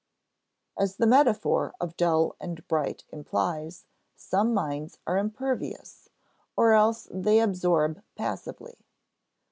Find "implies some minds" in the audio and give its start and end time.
3.13-4.97